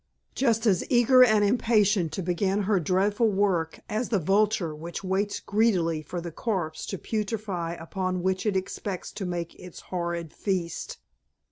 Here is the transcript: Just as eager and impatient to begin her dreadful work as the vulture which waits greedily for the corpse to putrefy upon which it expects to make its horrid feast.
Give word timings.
Just 0.33 0.65
as 0.65 0.83
eager 0.89 1.23
and 1.23 1.43
impatient 1.43 2.11
to 2.13 2.23
begin 2.23 2.63
her 2.63 2.79
dreadful 2.79 3.29
work 3.29 3.81
as 3.87 4.09
the 4.09 4.17
vulture 4.17 4.73
which 4.73 5.03
waits 5.03 5.39
greedily 5.39 6.01
for 6.01 6.19
the 6.19 6.31
corpse 6.31 6.87
to 6.87 6.97
putrefy 6.97 7.75
upon 7.75 8.23
which 8.23 8.47
it 8.47 8.57
expects 8.57 9.11
to 9.11 9.27
make 9.27 9.53
its 9.59 9.79
horrid 9.93 10.33
feast. 10.33 10.97